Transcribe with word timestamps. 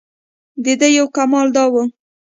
دده 0.63 0.87
یو 0.97 1.07
کمال 1.15 1.47
دا 1.55 1.65
و. 1.71 1.73